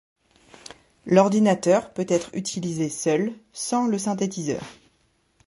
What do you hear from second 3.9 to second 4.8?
synthétiseur.